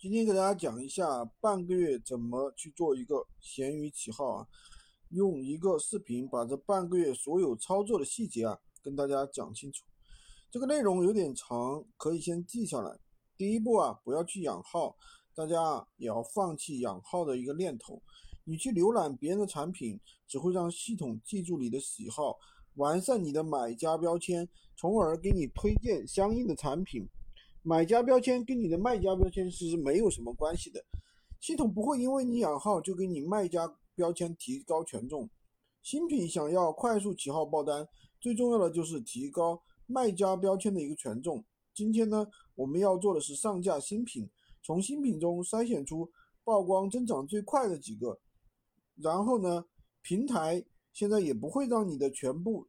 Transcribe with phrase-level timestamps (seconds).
[0.00, 4.46] 今天给大家讲一下半个月怎么去做一个闲鱼起号啊，
[5.08, 9.84] 用一个视频把这半个月所有操作的细节啊跟大家讲清楚。
[10.52, 12.96] 这个内容有点长，可以先记下来。
[13.36, 14.96] 第一步啊，不要去养号，
[15.34, 18.00] 大家也要放弃养号的一个念头。
[18.44, 22.38] 你去浏览别人的产品，只会让系统记住你的喜好，
[22.76, 27.04] 完善你的买家标签，从而给你推荐相应的产品。
[27.62, 30.82] 买家标签跟你的卖家标签是没有什么关系的，
[31.40, 35.28] 系统不会因为你养号就给你卖家标签提高权重。
[35.82, 37.86] 新品想要快速起号爆单，
[38.20, 41.44] 最重要的就是提高卖家标签的一个权重。
[41.74, 44.30] 今天呢，我们要做的是上架新品，
[44.62, 46.10] 从新品中筛选出
[46.44, 48.18] 曝光增长最快的几个，
[48.96, 49.64] 然后呢，
[50.00, 52.66] 平台现在也不会让你的全部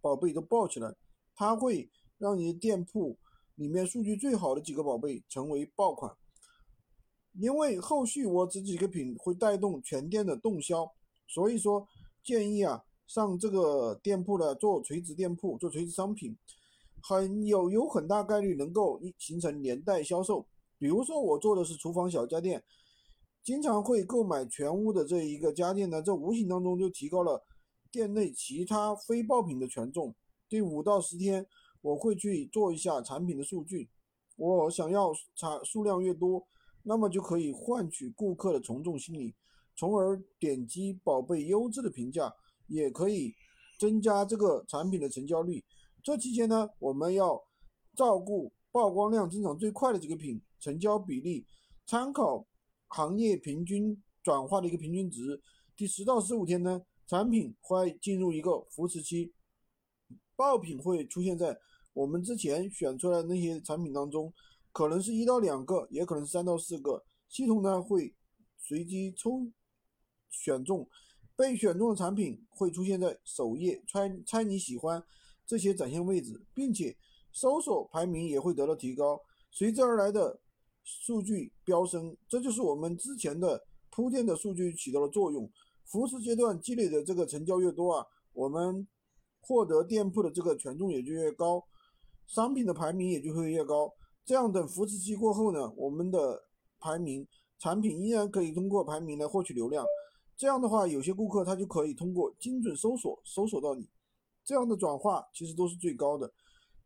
[0.00, 0.94] 宝贝都爆起来，
[1.34, 3.16] 它会让你的店铺。
[3.62, 6.12] 里面数据最好的几个宝贝成为爆款，
[7.38, 10.92] 因为后续我这几个品会带动全店的动销，
[11.28, 11.86] 所以说
[12.24, 16.36] 建议啊上这个店铺的做垂直店铺做垂直商品，
[17.04, 20.44] 很有有很大概率能够形成连带销售。
[20.76, 22.64] 比如说我做的是厨房小家电，
[23.44, 27.40] 经常会购买全屋的这一个家电呢，这无形当中就提高了
[27.92, 30.12] 店内其他非爆品的权重。
[30.48, 31.46] 第五到十天。
[31.82, 33.90] 我会去做一下产品的数据，
[34.36, 36.46] 我想要产数量越多，
[36.84, 39.34] 那么就可以换取顾客的从众心理，
[39.76, 42.32] 从而点击宝贝优质的评价，
[42.68, 43.34] 也可以
[43.80, 45.64] 增加这个产品的成交率。
[46.04, 47.42] 这期间呢，我们要
[47.96, 51.44] 照顾曝光量增长最快的几个品，成交比例
[51.84, 52.46] 参考
[52.88, 55.42] 行业平均转化的一个平均值。
[55.76, 59.32] 第十到十五天呢，产品会进入一个扶持期，
[60.36, 61.58] 爆品会出现在。
[61.92, 64.32] 我们之前选出来的那些产品当中，
[64.72, 67.04] 可能是一到两个，也可能是三到四个。
[67.28, 68.14] 系统呢会
[68.58, 69.46] 随机抽
[70.30, 70.88] 选中，
[71.36, 75.02] 被选中的产品会出现在首页，猜猜你喜欢
[75.46, 76.96] 这些展现位置，并且
[77.32, 79.20] 搜索排名也会得到提高，
[79.50, 80.40] 随之而来的
[80.84, 82.16] 数据飙升。
[82.28, 85.50] 这就是我们之前的铺垫的数据起到了作用。
[85.84, 88.86] 扶持阶段积累的这个成交越多啊，我们
[89.40, 91.62] 获得店铺的这个权重也就越高。
[92.32, 93.92] 商品的排名也就会越高，
[94.24, 96.42] 这样等扶持期过后呢，我们的
[96.80, 97.28] 排名
[97.58, 99.84] 产品依然可以通过排名来获取流量。
[100.34, 103.86] 这样的话，有些顾客他就可以通过精准搜索搜索到你，
[104.42, 106.32] 这样的转化其实都是最高的。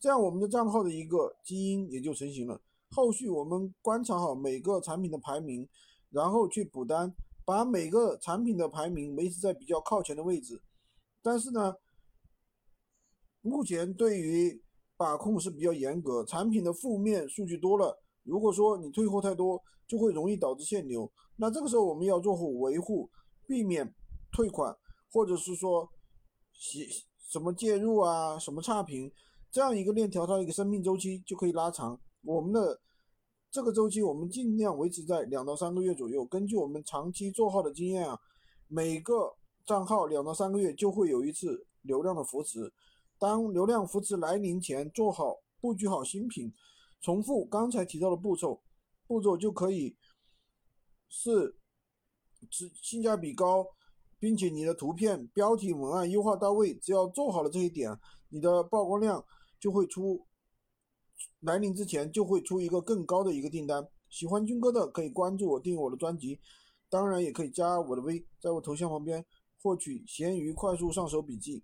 [0.01, 2.61] 这样我们的账号的一个基因也就成型了。
[2.91, 5.69] 后续我们观察好每个产品的排名，
[6.11, 7.15] 然后去补单，
[7.45, 10.61] 把每个产品的排名维持在比较靠前的位置。
[11.23, 11.77] 但是呢，
[13.43, 14.61] 目前对于
[14.97, 21.11] 把控是比较严格，产品的负面数据多了，如果说你退货太多，就会容易导致限流。
[21.37, 23.09] 那这个时候我们要做好维护，
[23.47, 23.95] 避免
[24.33, 24.75] 退款，
[25.12, 25.89] 或者是说，
[26.53, 26.79] 什
[27.31, 29.12] 什么介入啊，什么差评，
[29.51, 32.01] 这样一个链条它一个生命周期就可以拉长。
[32.23, 32.81] 我们的
[33.51, 36.25] 这个周期我们尽量维持在两到三个月左右。
[36.25, 38.19] 根据我们长期做号的经验啊，
[38.67, 39.34] 每个
[39.67, 42.73] 账号两到三个月就会有一次流量的扶持。
[43.19, 46.53] 当流量扶持来临前，做好布局好新品，
[47.00, 48.62] 重复刚才提到的步骤，
[49.06, 49.97] 步骤就可以
[51.09, 51.56] 是
[52.82, 53.66] 性价比高，
[54.19, 56.75] 并且你的图片、标题、文案优化到位。
[56.75, 59.25] 只要做好了这一点，你的曝光量
[59.59, 60.27] 就会出
[61.41, 63.88] 来临之前就会出一个更高的一个订单。
[64.10, 66.41] 喜欢军哥的可以关注我，订阅我的专辑，
[66.91, 69.25] 当然也可以加我的微，在我头像旁边
[69.62, 71.54] 获取闲鱼快速上手笔记。